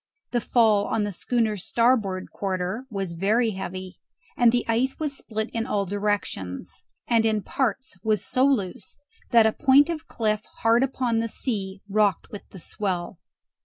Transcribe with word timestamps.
The 0.31 0.41
fall 0.41 0.85
on 0.87 1.03
the 1.03 1.11
schooner's 1.11 1.63
starboard 1.63 2.31
quarter 2.31 2.87
was 2.89 3.13
very 3.13 3.51
heavy, 3.51 3.99
and 4.35 4.51
the 4.51 4.65
ice 4.67 4.97
was 4.97 5.15
split 5.15 5.51
in 5.51 5.67
all 5.67 5.85
directions; 5.85 6.83
and 7.07 7.23
in 7.23 7.43
parts 7.43 7.95
was 8.03 8.25
so 8.25 8.43
loose 8.43 8.97
that 9.29 9.45
a 9.45 9.53
point 9.53 9.91
of 9.91 10.07
cliff 10.07 10.43
hard 10.63 10.81
upon 10.81 11.19
the 11.19 11.27
sea 11.29 11.81
rocked 11.87 12.31
with 12.31 12.49
the 12.49 12.59
swell. 12.59 13.19